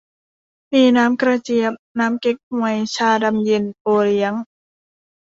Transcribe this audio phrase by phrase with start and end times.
[0.71, 4.33] มีน้ำกระเจี๊ยบ น้ำเก๊กฮวย ชาดำเย็น โอเลี้ยง